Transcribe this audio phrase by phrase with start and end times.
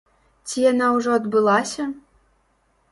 [0.51, 1.83] Ці яна ўжо адбылася?